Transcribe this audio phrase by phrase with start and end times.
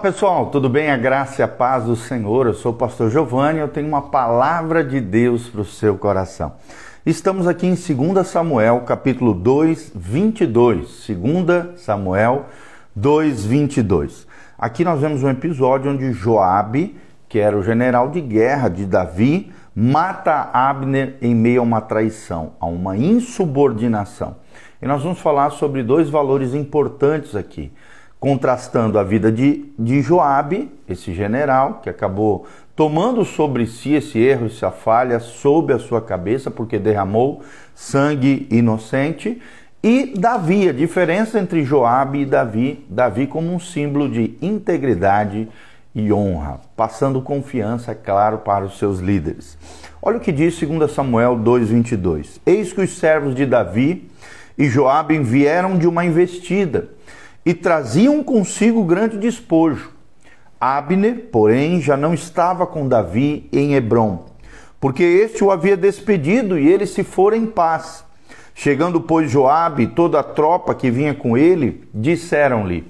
[0.00, 0.90] pessoal, tudo bem?
[0.90, 2.46] A graça e a paz do Senhor.
[2.46, 5.98] Eu sou o pastor Giovanni e eu tenho uma palavra de Deus para o seu
[5.98, 6.54] coração.
[7.04, 11.06] Estamos aqui em 2 Samuel, capítulo 2, 22.
[11.06, 12.46] 2 Samuel
[12.96, 14.26] 2, 22.
[14.58, 16.96] Aqui nós vemos um episódio onde Joabe,
[17.28, 22.52] que era o general de guerra de Davi, mata Abner em meio a uma traição,
[22.58, 24.36] a uma insubordinação.
[24.80, 27.70] E nós vamos falar sobre dois valores importantes aqui
[28.20, 34.46] contrastando a vida de, de Joabe, esse general, que acabou tomando sobre si esse erro,
[34.46, 37.40] essa falha, sob a sua cabeça, porque derramou
[37.74, 39.40] sangue inocente,
[39.82, 45.48] e Davi, a diferença entre Joabe e Davi, Davi como um símbolo de integridade
[45.94, 49.56] e honra, passando confiança, claro, para os seus líderes.
[50.02, 52.38] Olha o que diz 2 Samuel 2:22.
[52.44, 54.10] Eis que os servos de Davi
[54.58, 56.90] e Joabe vieram de uma investida
[57.44, 59.90] e traziam consigo grande despojo.
[60.60, 64.26] Abner, porém, já não estava com Davi em Hebron,
[64.78, 68.04] porque este o havia despedido e ele se fora em paz.
[68.54, 72.86] Chegando, pois, Joabe e toda a tropa que vinha com ele, disseram-lhe: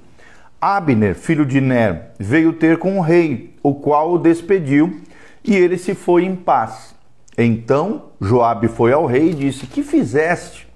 [0.61, 5.01] Abner, filho de Ner, veio ter com o rei, o qual o despediu,
[5.45, 6.95] e ele se foi em paz.
[7.39, 10.69] Então Joabe foi ao rei e disse: Que fizeste?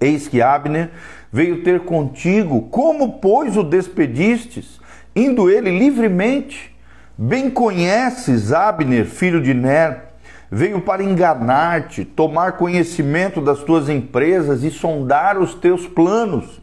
[0.00, 0.90] Eis que Abner
[1.36, 4.80] veio ter contigo, como, pois, o despedistes,
[5.14, 6.74] indo ele livremente?
[7.18, 10.12] Bem conheces Abner, filho de Ner,
[10.50, 16.58] veio para enganar-te, tomar conhecimento das tuas empresas e sondar os teus planos.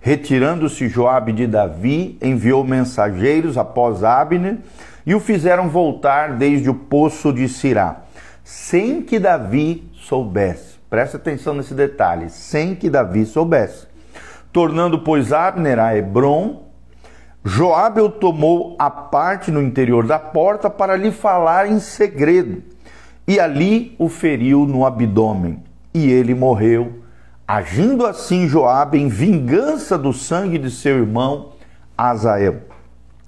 [0.00, 4.56] Retirando-se Joabe de Davi, enviou mensageiros após Abner
[5.04, 8.04] e o fizeram voltar desde o poço de Sirá,
[8.42, 10.78] sem que Davi soubesse.
[10.88, 13.87] Preste atenção nesse detalhe, sem que Davi soubesse.
[14.58, 16.64] Tornando, pois, Abner a Hebron,
[17.44, 22.64] Joabe o tomou à parte no interior da porta para lhe falar em segredo,
[23.24, 25.62] e ali o feriu no abdômen,
[25.94, 27.04] e ele morreu.
[27.46, 31.52] Agindo assim Joabe em vingança do sangue de seu irmão
[31.96, 32.62] Azael.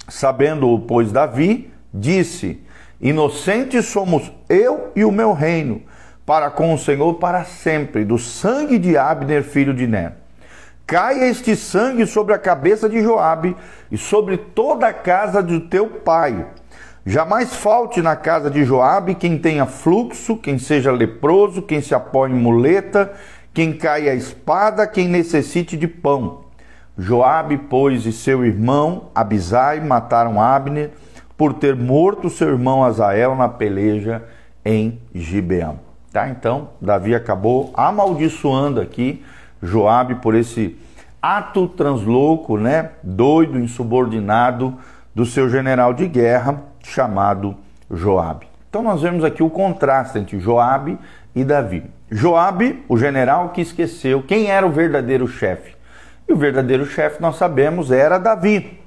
[0.09, 2.61] Sabendo-o, pois, Davi, disse:
[3.01, 5.83] Inocentes somos eu e o meu reino
[6.27, 10.20] para com o Senhor para sempre, do sangue de Abner, filho de Ner.
[10.91, 13.57] Caia este sangue sobre a cabeça de Joabe
[13.93, 16.45] e sobre toda a casa do teu pai.
[17.07, 22.33] Jamais falte na casa de Joabe quem tenha fluxo, quem seja leproso, quem se apoie
[22.33, 23.13] em muleta,
[23.55, 26.47] quem caia a espada, quem necessite de pão.
[26.99, 30.91] Joabe, pois, e seu irmão Abisai mataram Abner
[31.39, 34.25] por ter morto seu irmão Azael na peleja
[34.65, 35.79] em Gibeão.
[36.13, 36.29] Tá?
[36.29, 39.25] Então, Davi acabou amaldiçoando aqui
[39.63, 40.77] Joabe por esse
[41.21, 44.79] ato translouco, né, doido, insubordinado
[45.15, 47.57] do seu general de guerra chamado
[47.91, 48.47] Joabe.
[48.69, 50.99] Então nós vemos aqui o contraste entre Joabe
[51.35, 51.85] e Davi.
[52.11, 55.75] Joabe, o general que esqueceu quem era o verdadeiro chefe.
[56.29, 58.79] E o verdadeiro chefe, nós sabemos, era Davi.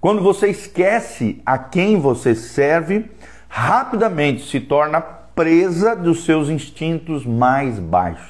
[0.00, 3.10] Quando você esquece a quem você serve,
[3.48, 8.29] rapidamente se torna presa dos seus instintos mais baixos.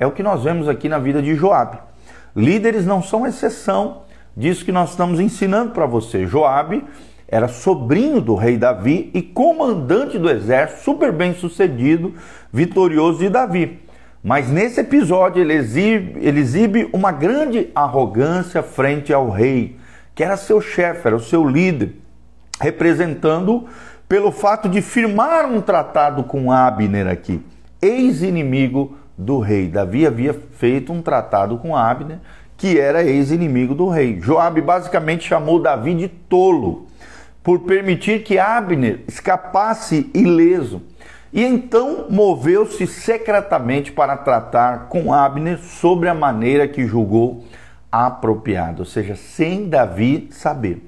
[0.00, 1.76] É o que nós vemos aqui na vida de Joabe.
[2.34, 6.26] Líderes não são exceção disso que nós estamos ensinando para você.
[6.26, 6.82] Joabe
[7.28, 12.14] era sobrinho do rei Davi e comandante do exército, super bem sucedido,
[12.50, 13.78] vitorioso de Davi.
[14.24, 19.76] Mas nesse episódio ele exibe, ele exibe uma grande arrogância frente ao rei,
[20.14, 21.96] que era seu chefe, era o seu líder,
[22.58, 23.66] representando
[24.08, 27.42] pelo fato de firmar um tratado com Abner aqui,
[27.82, 29.68] ex-inimigo do rei.
[29.68, 32.18] Davi havia feito um tratado com Abner,
[32.56, 34.20] que era ex-inimigo do rei.
[34.20, 36.86] Joabe basicamente chamou Davi de tolo
[37.42, 40.82] por permitir que Abner escapasse ileso.
[41.32, 47.44] E então moveu-se secretamente para tratar com Abner sobre a maneira que julgou
[47.90, 50.86] apropriada, ou seja, sem Davi saber.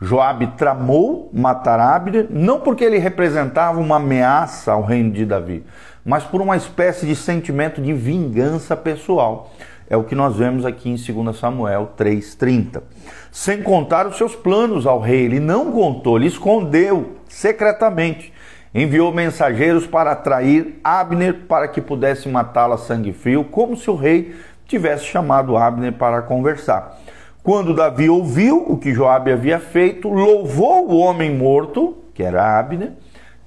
[0.00, 5.62] Joabe tramou matar Abner, não porque ele representava uma ameaça ao reino de Davi,
[6.04, 9.52] mas por uma espécie de sentimento de vingança pessoal.
[9.88, 12.82] É o que nós vemos aqui em 2 Samuel 3,30.
[13.30, 18.32] Sem contar os seus planos ao rei, ele não contou, ele escondeu secretamente.
[18.74, 23.94] Enviou mensageiros para atrair Abner para que pudesse matá-lo a sangue frio, como se o
[23.94, 24.34] rei
[24.66, 26.98] tivesse chamado Abner para conversar.
[27.42, 32.92] Quando Davi ouviu o que Joabe havia feito, louvou o homem morto, que era Abner,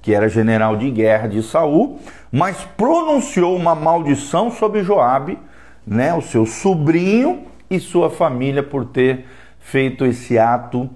[0.06, 1.98] que era general de guerra de Saul,
[2.30, 5.36] mas pronunciou uma maldição sobre Joabe,
[5.84, 9.24] né, o seu sobrinho e sua família por ter
[9.58, 10.88] feito esse ato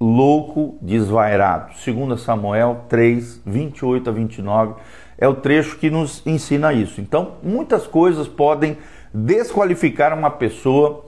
[0.00, 1.70] louco, desvairado.
[1.84, 4.74] 2 Samuel 3, 28 a 29
[5.16, 7.00] é o trecho que nos ensina isso.
[7.00, 8.78] Então, muitas coisas podem
[9.14, 11.04] desqualificar uma pessoa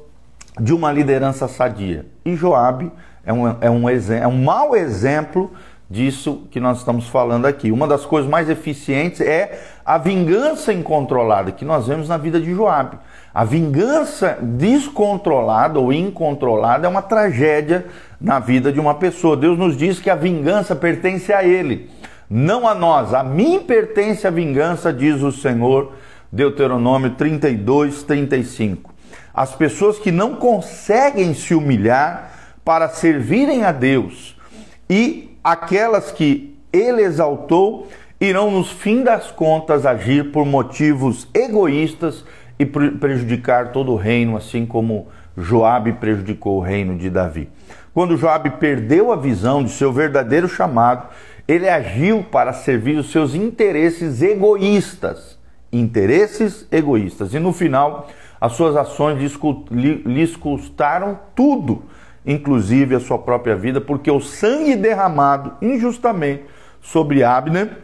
[0.61, 2.07] de uma liderança sadia.
[2.25, 2.93] E Joabe
[3.25, 5.51] é um, é um, é um mau exemplo
[5.93, 7.71] disso que nós estamos falando aqui.
[7.71, 12.51] Uma das coisas mais eficientes é a vingança incontrolada que nós vemos na vida de
[12.55, 12.97] Joabe.
[13.35, 17.87] A vingança descontrolada ou incontrolada é uma tragédia
[18.19, 19.37] na vida de uma pessoa.
[19.37, 21.91] Deus nos diz que a vingança pertence a ele,
[22.29, 23.13] não a nós.
[23.13, 25.93] A mim pertence a vingança, diz o Senhor.
[26.33, 28.95] Deuteronômio 32, 35.
[29.35, 32.33] As pessoas que não conseguem se humilhar
[32.65, 34.35] para servirem a Deus
[34.89, 37.89] e aquelas que ele exaltou
[38.21, 42.25] irão, nos fim das contas, agir por motivos egoístas
[42.59, 47.49] e prejudicar todo o reino, assim como Joabe prejudicou o reino de Davi.
[47.93, 51.09] Quando Joabe perdeu a visão de seu verdadeiro chamado,
[51.49, 55.39] ele agiu para servir os seus interesses egoístas,
[55.73, 57.35] interesses egoístas.
[57.35, 58.09] E no final,
[58.41, 59.19] as suas ações
[60.07, 61.83] lhes custaram tudo
[62.25, 66.45] inclusive a sua própria vida, porque o sangue derramado injustamente
[66.81, 67.79] sobre Abner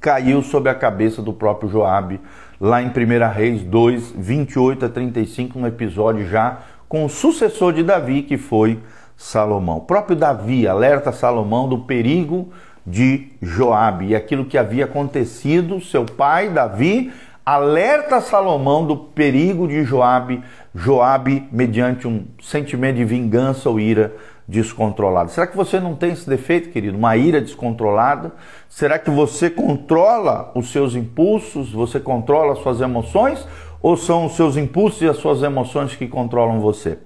[0.00, 2.20] caiu sobre a cabeça do próprio Joabe,
[2.60, 6.58] lá em 1 Reis 2, 28 a 35, um episódio já
[6.88, 8.80] com o sucessor de Davi, que foi
[9.16, 9.76] Salomão.
[9.76, 12.48] O próprio Davi alerta Salomão do perigo
[12.86, 17.12] de Joabe e aquilo que havia acontecido, seu pai Davi
[17.44, 20.42] alerta Salomão do perigo de Joabe,
[20.74, 24.14] Joabe mediante um sentimento de vingança ou ira
[24.46, 25.28] descontrolada.
[25.28, 26.96] Será que você não tem esse defeito, querido?
[26.96, 28.32] Uma ira descontrolada?
[28.68, 33.46] Será que você controla os seus impulsos, você controla as suas emoções
[33.80, 36.98] ou são os seus impulsos e as suas emoções que controlam você?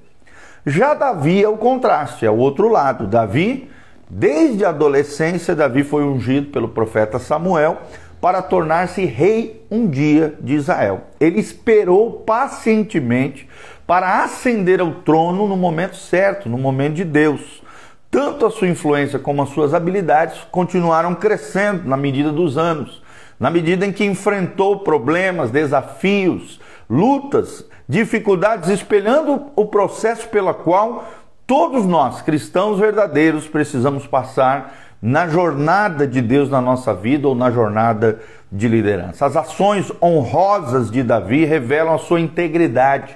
[0.66, 3.06] Já Davi é o contraste, é o outro lado.
[3.06, 3.70] Davi,
[4.08, 7.78] desde a adolescência, Davi foi ungido pelo profeta Samuel
[8.24, 11.08] para tornar-se rei um dia de Israel.
[11.20, 13.46] Ele esperou pacientemente
[13.86, 17.62] para ascender ao trono no momento certo, no momento de Deus.
[18.10, 23.02] Tanto a sua influência como as suas habilidades continuaram crescendo na medida dos anos,
[23.38, 31.04] na medida em que enfrentou problemas, desafios, lutas, dificuldades, espelhando o processo pela qual
[31.46, 37.50] todos nós, cristãos verdadeiros, precisamos passar na jornada de Deus na nossa vida ou na
[37.50, 38.20] jornada
[38.50, 39.26] de liderança.
[39.26, 43.14] As ações honrosas de Davi revelam a sua integridade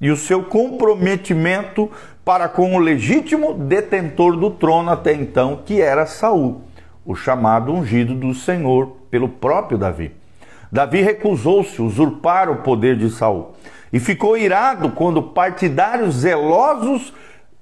[0.00, 1.90] e o seu comprometimento
[2.24, 6.62] para com o legítimo detentor do trono até então, que era Saul,
[7.04, 10.12] o chamado ungido do Senhor pelo próprio Davi.
[10.72, 13.52] Davi recusou-se usurpar o poder de Saul
[13.92, 17.12] e ficou irado quando partidários zelosos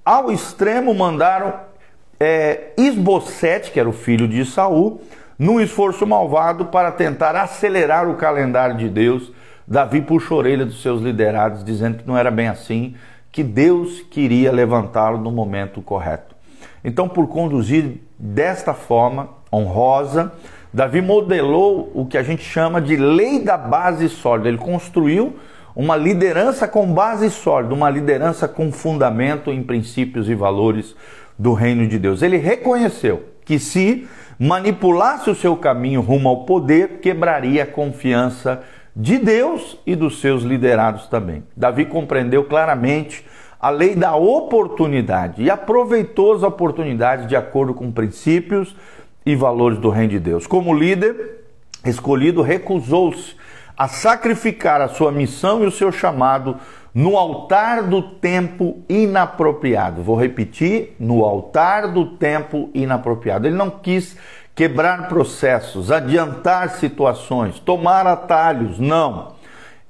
[0.04, 1.73] ao extremo mandaram
[2.18, 5.00] é, Isbosete, que era o filho de Saul,
[5.38, 9.32] num esforço malvado para tentar acelerar o calendário de Deus,
[9.66, 12.94] Davi puxou a orelha dos seus liderados, dizendo que não era bem assim,
[13.32, 16.36] que Deus queria levantá-lo no momento correto.
[16.84, 20.32] Então, por conduzir desta forma honrosa,
[20.72, 24.48] Davi modelou o que a gente chama de lei da base sólida.
[24.48, 25.36] Ele construiu
[25.74, 30.94] uma liderança com base sólida, uma liderança com fundamento em princípios e valores
[31.38, 32.22] do reino de Deus.
[32.22, 38.62] Ele reconheceu que se manipulasse o seu caminho rumo ao poder, quebraria a confiança
[38.94, 41.42] de Deus e dos seus liderados também.
[41.56, 43.24] Davi compreendeu claramente
[43.60, 48.76] a lei da oportunidade e aproveitou as oportunidades de acordo com princípios
[49.24, 50.46] e valores do reino de Deus.
[50.46, 51.44] Como líder
[51.84, 53.34] escolhido, recusou-se
[53.76, 56.58] a sacrificar a sua missão e o seu chamado
[56.94, 60.02] no altar do tempo inapropriado.
[60.02, 63.46] Vou repetir: no altar do tempo inapropriado.
[63.46, 64.16] Ele não quis
[64.54, 69.34] quebrar processos, adiantar situações, tomar atalhos, não.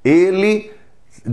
[0.03, 0.73] Ele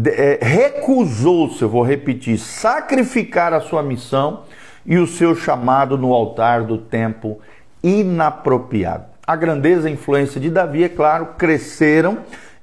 [0.06, 4.44] é, recusou-se, eu vou repetir, sacrificar a sua missão
[4.86, 7.40] e o seu chamado no altar do tempo
[7.84, 9.11] inapropriado.
[9.26, 12.20] A grandeza e a influência de Davi, é claro, cresceram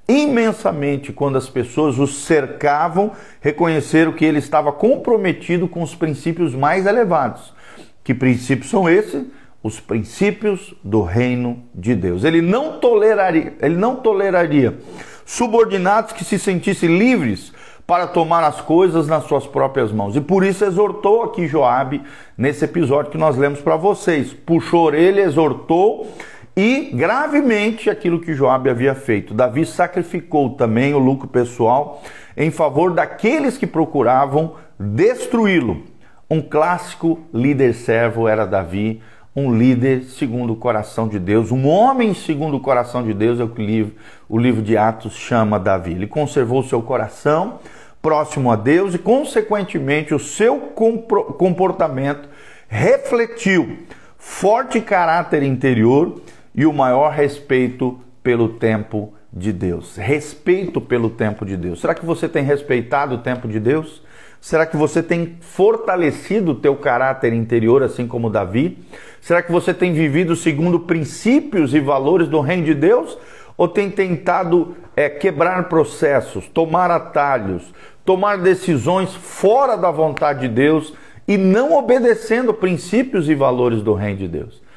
[0.09, 6.87] imensamente quando as pessoas o cercavam, reconheceram que ele estava comprometido com os princípios mais
[6.87, 7.53] elevados.
[8.03, 9.27] Que princípios são esses?
[9.63, 12.25] Os princípios do reino de Deus.
[12.25, 14.79] Ele não toleraria, ele não toleraria
[15.27, 17.53] subordinados que se sentissem livres
[17.87, 20.17] para tomar as coisas nas suas próprias mãos.
[20.17, 22.03] E por isso exortou aqui Joabe
[22.37, 24.33] nesse episódio que nós lemos para vocês.
[24.33, 26.11] Puxou a orelha, exortou
[26.59, 29.33] e gravemente aquilo que Joabe havia feito.
[29.33, 32.03] Davi sacrificou também o lucro pessoal
[32.37, 35.85] em favor daqueles que procuravam destruí-lo.
[36.29, 39.01] Um clássico líder servo era Davi,
[39.37, 43.45] um líder segundo o coração de Deus, um homem segundo o coração de Deus, é
[43.45, 43.95] o que o livro,
[44.29, 45.93] o livro de Atos chama Davi.
[45.93, 47.61] Ele conservou seu coração
[48.03, 50.59] próximo a Deus e, consequentemente, o seu
[51.39, 52.29] comportamento
[52.67, 53.79] refletiu
[54.19, 56.21] forte caráter interior
[56.59, 59.95] e o maior respeito pelo tempo de Deus.
[59.95, 61.81] Respeito pelo tempo de Deus.
[61.81, 64.03] Será que você tem respeitado o tempo de Deus?
[64.41, 68.77] Será que você tem fortalecido o teu caráter interior, assim como Davi?
[69.21, 73.17] Será que você tem vivido segundo princípios e valores do reino de Deus?
[73.57, 77.73] Ou tem tentado é, quebrar processos, tomar atalhos,
[78.05, 80.93] tomar decisões fora da vontade de Deus
[81.29, 84.68] e não obedecendo princípios e valores do reino de Deus?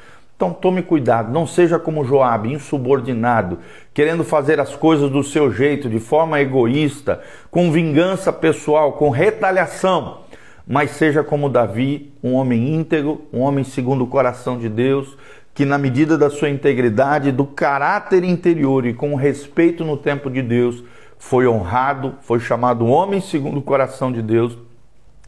[0.42, 3.60] Então tome cuidado, não seja como Joabe, insubordinado,
[3.94, 10.22] querendo fazer as coisas do seu jeito, de forma egoísta, com vingança pessoal, com retaliação,
[10.66, 15.16] mas seja como Davi, um homem íntegro, um homem segundo o coração de Deus,
[15.54, 20.42] que na medida da sua integridade, do caráter interior e com respeito no tempo de
[20.42, 20.82] Deus,
[21.20, 24.58] foi honrado, foi chamado homem segundo o coração de Deus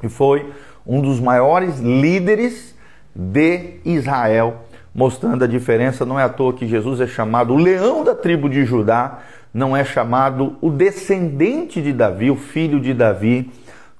[0.03, 0.53] e foi
[0.85, 2.75] um dos maiores líderes
[3.15, 4.65] de Israel
[4.95, 6.07] mostrando a diferença.
[6.07, 9.19] Não é à toa que Jesus é chamado o leão da tribo de Judá,
[9.53, 13.51] não é chamado o descendente de Davi, o filho de Davi.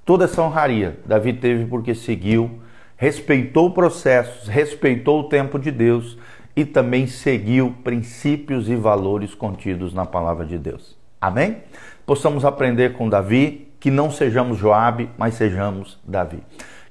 [0.05, 2.61] Toda essa honraria Davi teve porque seguiu,
[2.97, 6.17] respeitou processos, respeitou o tempo de Deus
[6.57, 10.97] e também seguiu princípios e valores contidos na palavra de Deus.
[11.21, 11.59] Amém?
[12.07, 16.43] Possamos aprender com Davi, que não sejamos Joabe, mas sejamos Davi.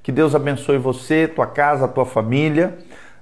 [0.01, 2.77] Que Deus abençoe você, tua casa, tua família.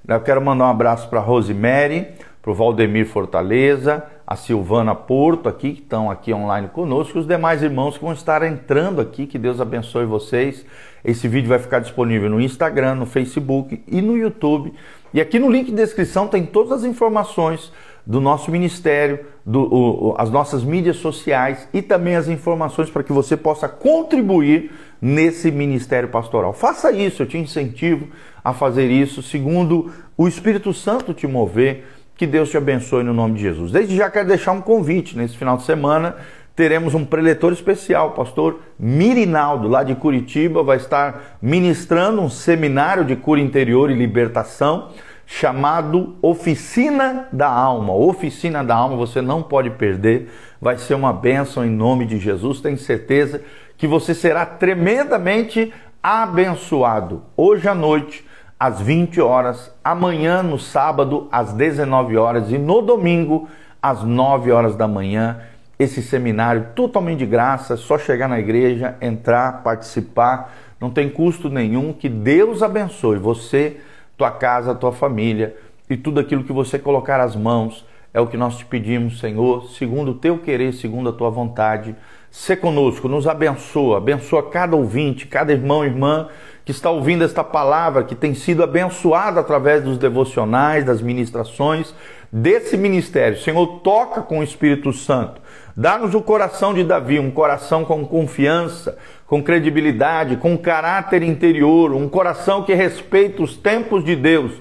[0.08, 2.08] Eu quero mandar um abraço para Rosemary,
[2.42, 7.28] para o Valdemir Fortaleza, a Silvana Porto aqui, que estão aqui online conosco, e os
[7.28, 9.28] demais irmãos que vão estar entrando aqui.
[9.28, 10.66] Que Deus abençoe vocês.
[11.06, 14.74] Esse vídeo vai ficar disponível no Instagram, no Facebook e no YouTube.
[15.14, 17.72] E aqui no link de descrição tem todas as informações
[18.06, 23.14] do nosso ministério, do, o, as nossas mídias sociais e também as informações para que
[23.14, 26.54] você possa contribuir nesse ministério pastoral.
[26.54, 28.08] Faça isso, eu te incentivo
[28.44, 31.86] a fazer isso, segundo o Espírito Santo te mover.
[32.16, 33.72] Que Deus te abençoe no nome de Jesus.
[33.72, 35.18] Desde já quero deixar um convite.
[35.18, 36.18] Nesse final de semana
[36.56, 43.04] teremos um preletor especial, o pastor Mirinaldo, lá de Curitiba, vai estar ministrando um seminário
[43.04, 44.90] de cura interior e libertação
[45.34, 47.94] chamado Oficina da Alma.
[47.94, 52.60] Oficina da Alma, você não pode perder, vai ser uma bênção em nome de Jesus.
[52.60, 53.42] Tenho certeza
[53.78, 55.74] que você será tremendamente
[56.04, 57.24] abençoado.
[57.38, 58.28] Hoje à noite,
[58.60, 63.48] às 20 horas, amanhã no sábado às 19 horas e no domingo
[63.82, 65.40] às 9 horas da manhã.
[65.80, 71.94] Esse seminário totalmente de graça, só chegar na igreja, entrar, participar, não tem custo nenhum.
[71.94, 73.80] Que Deus abençoe você
[74.22, 75.56] tua casa, tua família
[75.90, 77.84] e tudo aquilo que você colocar as mãos.
[78.14, 81.96] É o que nós te pedimos, Senhor, segundo o teu querer, segundo a tua vontade.
[82.30, 86.28] Se conosco, nos abençoa, abençoa cada ouvinte, cada irmão e irmã
[86.64, 91.96] que está ouvindo esta palavra, que tem sido abençoado através dos devocionais, das ministrações
[92.32, 93.40] desse ministério.
[93.40, 95.42] Senhor, toca com o Espírito Santo.
[95.76, 102.10] Dá-nos o coração de Davi, um coração com confiança, com credibilidade, com caráter interior, um
[102.10, 104.52] coração que respeita os tempos de Deus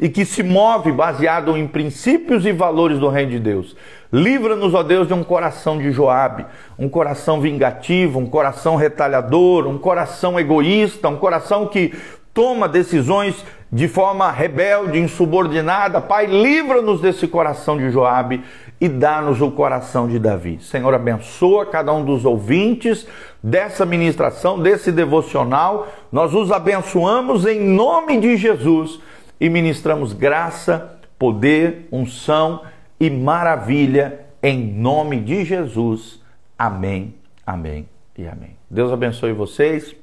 [0.00, 3.76] e que se move baseado em princípios e valores do reino de Deus.
[4.12, 6.46] Livra-nos, ó Deus, de um coração de Joabe,
[6.78, 11.92] um coração vingativo, um coração retalhador, um coração egoísta, um coração que
[12.32, 16.00] toma decisões de forma rebelde, insubordinada.
[16.00, 18.42] Pai, livra-nos desse coração de Joabe
[18.80, 20.58] e dá-nos o coração de Davi.
[20.60, 23.06] Senhor, abençoa cada um dos ouvintes
[23.42, 25.88] dessa ministração, desse devocional.
[26.10, 28.98] Nós os abençoamos em nome de Jesus
[29.40, 32.62] e ministramos graça, poder, unção
[32.98, 36.20] e maravilha em nome de Jesus.
[36.58, 37.14] Amém,
[37.46, 38.56] amém e amém.
[38.68, 39.99] Deus abençoe vocês.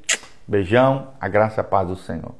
[0.48, 2.34] Beijão, a graça e a paz do Senhor.